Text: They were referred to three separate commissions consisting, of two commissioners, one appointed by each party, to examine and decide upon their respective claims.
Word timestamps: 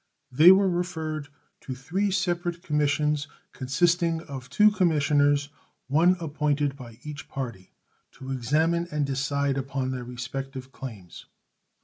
They 0.31 0.51
were 0.51 0.67
referred 0.67 1.27
to 1.59 1.75
three 1.75 2.09
separate 2.09 2.63
commissions 2.63 3.27
consisting, 3.51 4.21
of 4.23 4.49
two 4.49 4.71
commissioners, 4.71 5.49
one 5.85 6.15
appointed 6.19 6.75
by 6.75 6.97
each 7.03 7.29
party, 7.29 7.69
to 8.13 8.31
examine 8.31 8.87
and 8.89 9.05
decide 9.05 9.59
upon 9.59 9.91
their 9.91 10.03
respective 10.03 10.71
claims. 10.71 11.27